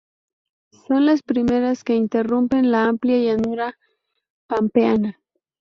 [0.87, 3.77] Son las primeras que irrumpen la amplia llanura
[4.47, 5.19] Pampeana.